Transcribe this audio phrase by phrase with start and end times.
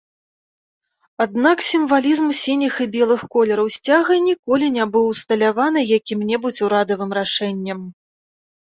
[1.25, 7.79] Аднак сімвалізм сініх і белых колераў сцяга ніколі не быў усталяваны якім-небудзь урадавым рашэннем.